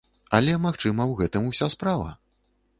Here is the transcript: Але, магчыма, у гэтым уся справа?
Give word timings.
Але, 0.37 0.55
магчыма, 0.63 1.07
у 1.13 1.19
гэтым 1.21 1.43
уся 1.53 1.71
справа? 1.77 2.11